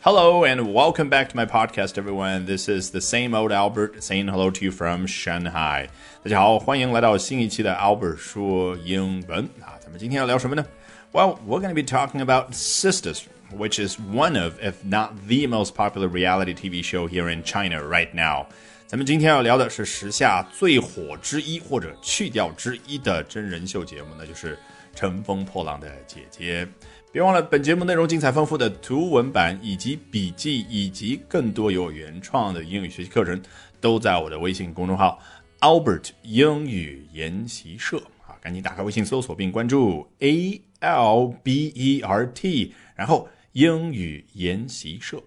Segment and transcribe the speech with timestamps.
[0.00, 2.46] Hello and welcome back to my podcast, everyone.
[2.46, 5.88] This is the same old Albert saying hello to you from Shanghai.
[6.22, 9.74] 大家好，欢迎来到新一期的 Albert 说英文啊。
[9.80, 10.64] 咱们今天要聊什么呢？
[11.12, 13.22] Well, we're going to be talking about Sisters,
[13.52, 17.82] which is one of, if not the most popular reality TV show here in China
[17.82, 18.46] right now.
[18.86, 24.54] 咱们今天要聊的是时下最火之一或者去掉之一的真人秀节目，那就是《
[24.94, 26.64] 乘风破浪的姐姐》。
[27.13, 33.41] 别忘了，本节目内容精彩丰富的图文版以及笔记，以及更多有原创的英语学习课程，
[33.81, 35.19] 都在我的微信公众号
[35.59, 38.39] Albert 英语研习社啊！
[38.39, 45.21] 赶紧打开微信搜索并关注 A L B E R T，然后英语研习社。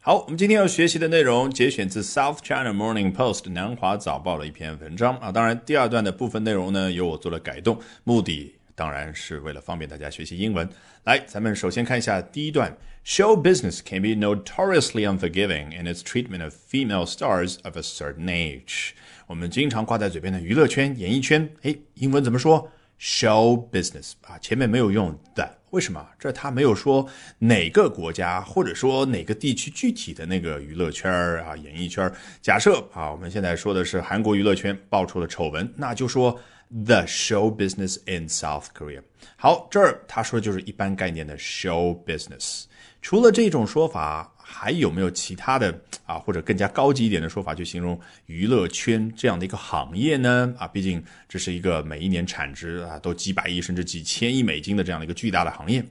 [0.00, 5.30] 好，我们今天要学习的内容节选自 South China Morning Post 南华早报的一篇文章啊。
[5.30, 8.56] 当然，第二段的部分内容呢，由我做了改动，目的。
[8.77, 10.67] 当然是为了方便大家学习英文。
[11.03, 18.91] 来，咱们首先看一下第一段：Show business can be notoriously unforgiving in its treatment of female stars of a certain age。
[19.27, 22.71] 我们经常挂在嘴边的娱乐圈、演艺圈，哎，英文怎么说？
[22.99, 26.06] Show business 啊，前面没有用的， 为什么？
[26.18, 31.10] 这他没有说哪个国家或者说哪个地区具体的那个娱乐圈
[31.44, 32.12] 啊、演艺圈。
[32.40, 36.38] 假设啊，我们现在说的是韩国娱乐圈爆出了丑闻，那就说。
[36.70, 39.00] The show business in South Korea。
[39.36, 42.64] 好，这儿他说就是一般概念的 show business。
[43.00, 50.54] 除了这种说法，还有没有其他的啊，或者更加高级一点的说法去形容娱乐圈这样的一个行业呢？
[50.58, 55.84] 啊，毕竟这是一个每一年产值啊都几百亿甚至几千亿美金的这样的一个巨大的行业。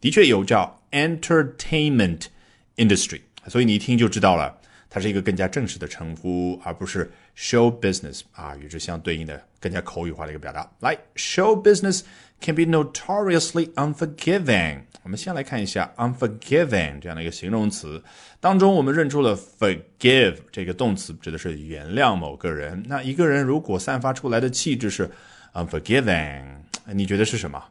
[0.00, 2.22] 的确有叫 entertainment
[2.76, 4.58] industry，所以你一听就知道了。
[4.90, 10.70] 它是一个更加正式的称呼，而不是 show business 啊，与之相对应的更加口语化的一个表达。
[10.80, 12.02] 来，show business
[12.40, 14.80] can be notoriously unforgiving。
[15.02, 18.02] 我们先来看一下 unforgiving 这样的一个形容词
[18.40, 22.82] 当中，我们认出了 forgive 这个动词，指的是原谅某个人。
[22.86, 25.10] 那一个人如果散发出来的气质是
[25.54, 26.44] unforgiving，
[26.92, 27.62] 你觉得是什么？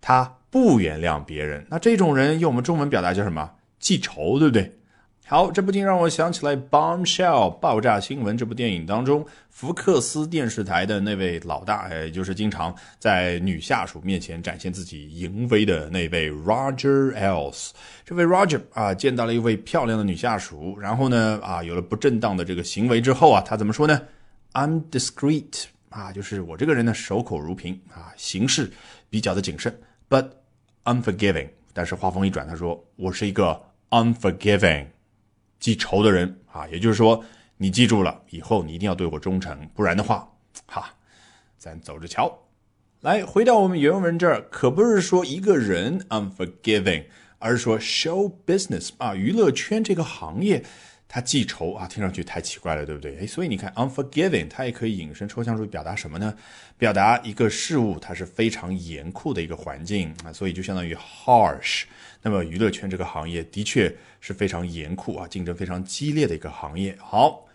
[0.00, 1.64] 他不原谅别人。
[1.70, 3.50] 那这种人用我们中文表达叫什么？
[3.78, 4.72] 记仇，对不对？
[5.24, 17.70] 好，这不禁让我想起来《Bombshell》爆炸新闻这部电影当中，福克斯电视台的那位老大，也就是经常在女下属面前展现自己淫威的那位 Roger Ailes。
[18.04, 24.02] 这位 Roger 啊，见到了一位漂亮的女下属，然后呢，啊，有了不正当的这个行为之后啊，他怎么说呢
[24.52, 28.70] ？I'm discreet 啊，就是我这个人呢，守口如瓶啊，行事
[29.08, 29.74] 比较的谨慎
[30.10, 30.28] ，but
[30.84, 31.48] unforgiving。
[31.72, 34.88] 但是话锋一转，他说我是一个 unforgiving。
[35.62, 37.24] 记仇的人啊，也就是说，
[37.56, 40.28] 你记住了，以后你一定要对我忠诚，不然的话，
[40.66, 40.92] 哈，
[41.56, 42.36] 咱走着瞧。
[43.02, 47.04] 来，回到我们原文这儿，可不是说一个人 unforgiving，
[47.38, 50.64] 而是说 show business 啊，娱乐圈这个行业。
[51.14, 53.18] 他记仇啊，听上去太奇怪了，对不对？
[53.18, 56.34] 哎，所以你看，unforgiving，它也可以引申抽象出表达什么呢？
[56.78, 61.82] 表达一个事物它是非常严酷的一个环境啊，所以就相当于 harsh。
[62.22, 66.96] 那么娱乐圈这个行业的确是非常严酷啊，竞争非常激烈的一个行业。
[66.98, 67.46] 好，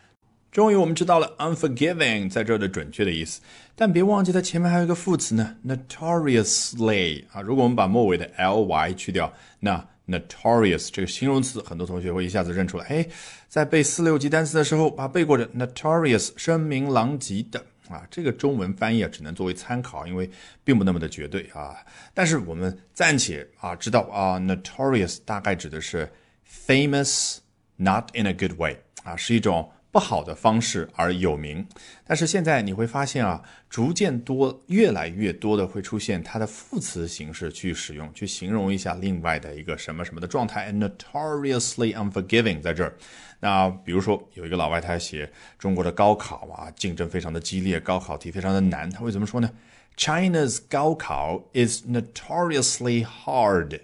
[0.51, 3.41] 终于我们知道了 unforgiving 在这儿的准确的意思，
[3.75, 7.41] 但别忘记它前面还有一个副词呢，notoriously 啊。
[7.41, 12.85] 如果我们把末尾的 ly 去掉，那 Notorious 这个形容词，很多同学会一下子认出来。
[12.85, 13.05] 哎，
[13.49, 20.29] 在背四六级单词的时候，把背过的 notorious 声名狼藉的啊，这个中文翻译啊，只能作为参考，因为
[20.63, 21.75] 并不那么的绝对啊。
[22.13, 26.09] 但是我们暂且啊知道啊，notorious 大概指的是
[26.49, 27.39] famous
[27.75, 29.69] not in a good way 啊，是一种。
[29.97, 31.65] 不好的方式而有名，
[32.05, 40.71] 但是现在你会发现啊，逐渐多、越来越多的会出现它的副词形式去使用，去形容一下另外的一个什么什么的状态。
[40.71, 42.93] Notoriously unforgiving 在这儿，
[43.39, 45.27] 那比如说有一个老外他写
[45.57, 49.49] 中国的高考啊，竞争非常的激烈，高考题非常的难，他会怎么说呢
[49.97, 53.79] ？China's 高考 is notoriously hard。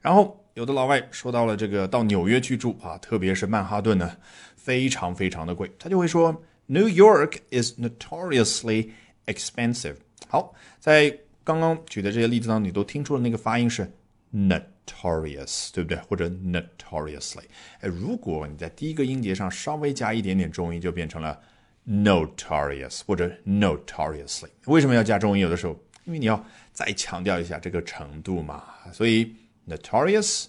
[0.00, 4.16] 然后有的老外说到了这个到纽约去住啊，特别是曼哈顿呢。
[4.58, 8.90] 非常非常的贵，他就会说 New York is notoriously
[9.26, 9.94] expensive。
[10.26, 13.90] 好，在刚刚举的这些例子当中，你都听出了那个发音是
[14.34, 15.96] notorious，对不对？
[16.08, 17.44] 或者 notoriously。
[17.80, 21.40] 哎，如果你在第一个音节上稍微加一点点重音，就变成了
[21.86, 24.50] notorious 或者 notoriously。
[24.66, 25.42] 为什么要加重音？
[25.42, 25.72] 有的时候，
[26.04, 28.64] 因为你要再强调一下这个程度嘛。
[28.92, 29.34] 所以
[29.66, 30.46] notorious、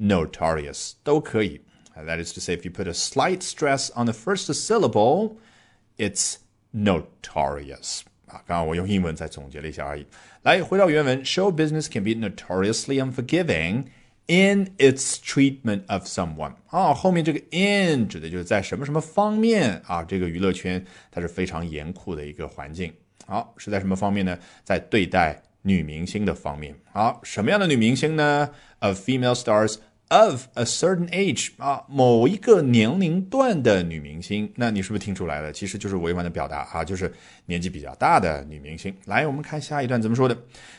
[0.00, 1.60] notorious 都可以。
[1.95, 5.37] That is to say, if you put a slight stress on the first syllable,
[5.97, 6.35] it's
[6.73, 8.01] notorious.
[8.27, 10.05] 啊，刚刚我用英文再总结了一下而已。
[10.41, 13.85] 来，回到原文，show business can be notoriously unforgiving
[14.27, 22.91] in its treatment of someone 啊，后面这个 in 指的就是在什么什么方面啊，这个娱乐圈它是非常严酷的一个环境。
[23.25, 24.37] 好，是在什么方面呢？
[24.63, 26.75] 在对待女明星的方面。
[26.91, 28.49] 好，什么样的女明星呢？
[28.79, 29.77] Of female stars
[30.09, 34.51] of a certain age 啊，某一个年龄段的女明星。
[34.55, 35.51] 那你是不是听出来了？
[35.51, 37.11] 其实就是委婉的表达啊，就是
[37.47, 38.95] 年纪比较大的女明星。
[39.05, 40.37] 来，我们看下一段怎么说的。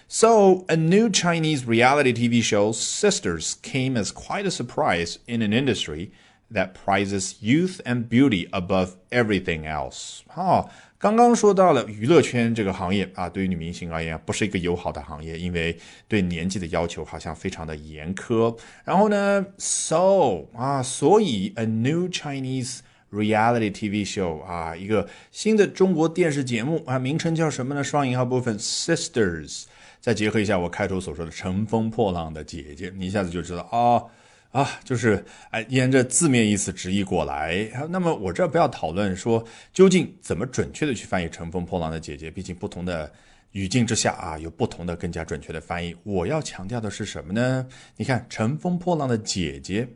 [0.09, 5.51] So, a new Chinese reality TV show, Sisters, came as quite a surprise in an
[5.51, 6.11] industry
[6.53, 10.21] that prizes youth and beauty above everything else.
[10.29, 10.71] 好，
[11.02, 15.76] 刚刚说到了娱乐圈这个行业啊，对于女明星而言不是一个友好的行业，因为
[16.08, 18.56] 对年纪的要求好像非常的严苛。
[18.86, 22.82] 然后呢，so 啊，所以 a new Chinese
[23.12, 27.84] reality TV show 啊，一个新的中国电视节目啊，名称叫什么呢？
[27.84, 29.64] 双引号部分 Sisters。
[30.00, 34.06] 再结合一下我开头所说的“乘风破浪的姐姐”，你一下子就知道啊
[34.52, 37.70] 啊，就是哎，沿着字面意思直译过来。
[37.90, 43.12] 那么我这不要讨论说究竟怎么准确的去翻译“乘风破浪的姐姐”，毕竟不同的
[43.54, 45.96] 语境之下啊，有不同的更加准确的翻译。
[46.04, 47.66] 我要强调的是什么呢？
[47.96, 49.88] 你看“乘风破浪的姐姐”，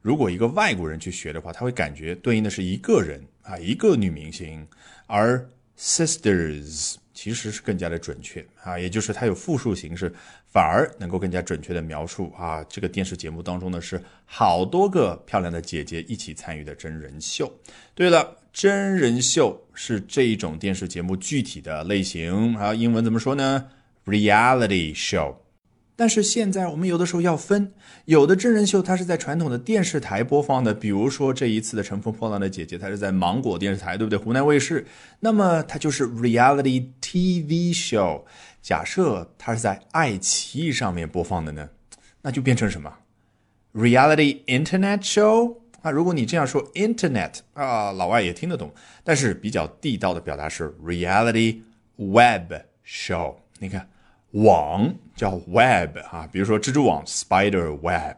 [0.00, 4.66] 如果一个外国人去学的话，他会感觉对应的是一个人啊，一个女明星，
[5.06, 5.46] 而
[5.78, 6.94] sisters。
[7.14, 10.12] 其实是更加的准确啊，也就是它有复数形式，
[10.46, 17.52] 反而能够更加准确的描述啊，这个电视节目当中呢是好多个漂亮的姐姐一起参与的真人秀。
[17.94, 23.68] 对了，真人秀是这一种电视节目具体的类型啊，英文怎么说呢
[24.06, 25.41] ？Reality show。
[26.02, 27.72] 但是现在我们有的时候要分，
[28.06, 34.18] 有的真人秀它是在传统的电视台播放的，比如说这一次的《乘风破浪的姐姐》，它是在芒果电视台，对不对？
[34.18, 34.84] 湖南卫视，
[35.20, 38.22] 那么它就是 reality TV show。
[38.60, 41.68] 假设它是在爱奇艺上面播放的呢，
[42.22, 42.92] 那就变成什么
[43.72, 45.90] ？reality internet show 啊？
[45.92, 51.60] 如果你这样说 internet 啊，老外也听得懂，但是比较地道的表达是 reality
[51.94, 52.52] web
[52.84, 53.36] show。
[53.60, 53.88] 你看。
[54.32, 58.16] 网叫 web 啊，比如说蜘蛛网 spider web，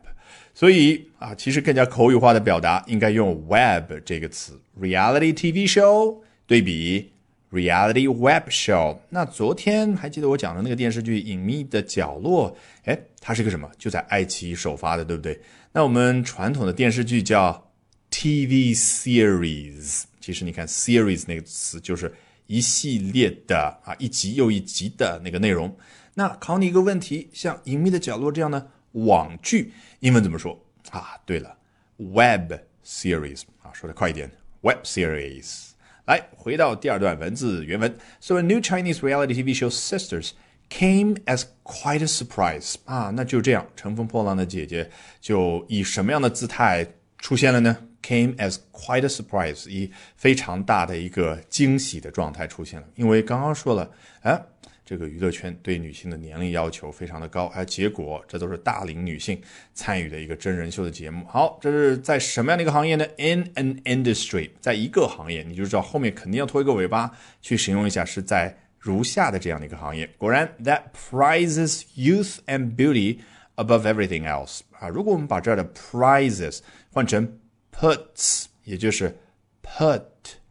[0.55, 4.61] 所以啊，其实更加口语化的表达应该用 web 这个词。
[4.81, 7.13] reality TV show 对比
[7.53, 8.97] reality web show。
[9.11, 12.51] 那昨天还记得我讲的那个电视剧《隐秘的角落》？
[12.85, 13.71] 哎，它是个什么？
[13.79, 15.41] 就在爱奇艺首发的，对不对？
[15.73, 17.71] 那我们传统的电视剧叫
[18.11, 20.05] TV series。
[20.21, 22.13] 其实你看 series 那个词就是
[22.47, 25.77] 一系列的啊，一集又一集的那个内容。
[26.17, 30.57] 那考你一个问题，像《隐秘的角落》这样的网剧，英文怎么说
[30.91, 31.19] 啊？
[31.27, 31.57] 对了
[31.97, 32.53] ，web
[32.85, 34.31] series 啊，说的快一点
[34.61, 35.71] ，web series。
[36.07, 37.99] 来，回到第二段文字原文。
[38.21, 40.31] So a new Chinese reality TV show Sisters
[40.71, 44.91] came as quite a surprise 啊，那就这样，乘风破浪的姐姐
[45.21, 46.87] 就以什么样的姿态
[47.19, 53.91] 出现了呢？Came as quite a surprise，以非常大的一个惊喜的状态出现了，因为刚刚说了，
[54.21, 54.41] 哎。
[54.85, 59.41] 这个娱乐圈对女性的年龄要求非常的高，而结果这都是大龄女性
[59.73, 61.25] 参与的一个真人秀的节目。
[61.27, 67.11] 好，这是在什么样的一个行业呢？In an industry，在一个行业，你就知道后面肯定要拖一个尾巴
[67.41, 70.07] 去形容一下，是在如下的这样的一个行业。
[70.19, 73.21] 果然，that prizes youth and beauty
[73.57, 74.61] above everything else。
[74.79, 76.59] 啊，如果我们把这儿的 prizes
[76.91, 77.39] 换成
[77.75, 79.17] puts，也就是
[79.63, 80.03] put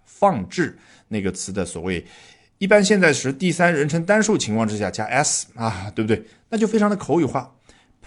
[0.05, 0.75] 放置
[1.07, 2.03] 那个词的所谓。
[2.63, 6.23] 一般现在时第三人称单数情况之下加 s 啊，对不对？
[6.47, 7.53] 那就非常的口语化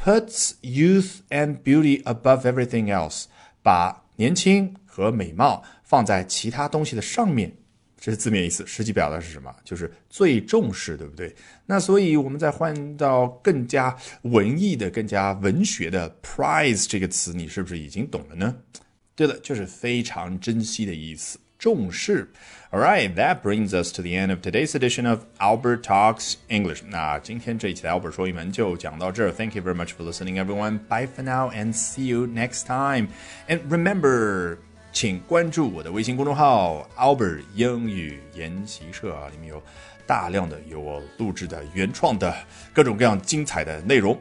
[0.02, 3.24] ，puts youth and beauty above everything else，
[3.62, 7.52] 把年轻和美貌放在其他东西的上面，
[8.00, 8.66] 这是字面意思。
[8.66, 9.54] 实际表达是什么？
[9.62, 11.36] 就是最重视，对不对？
[11.66, 18.56] 那所以我们再换到更加文艺的、更加文学的 prize 这个词，你是不是已经懂了呢？
[19.14, 21.38] 对了，就是非常珍惜的意思。
[21.57, 22.29] 重视。
[22.71, 26.81] All right, that brings us to the end of today's edition of Albert Talks English.
[26.87, 29.31] 那今天这一期的 Albert 说英文就讲到这儿。
[29.31, 30.79] Thank you very much for listening, everyone.
[30.87, 33.07] Bye for now, and see you next time.
[33.47, 34.57] And remember.
[34.93, 39.63] 请关注我的微信公众号 Albert 英语研习社啊，里面有
[40.05, 42.35] 大量的有我录制的原创的
[42.73, 44.19] 各种各样精彩的内容。